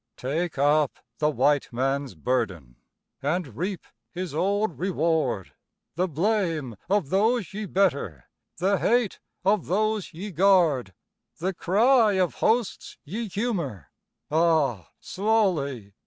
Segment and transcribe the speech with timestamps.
[0.17, 2.77] Take up the White Man's burden
[3.21, 5.53] And reap his old reward;
[5.93, 8.25] The blame of those ye better,
[8.57, 10.95] The hate of those ye guard
[11.37, 13.91] The cry of hosts ye humour
[14.31, 15.93] (Ah, slowly!)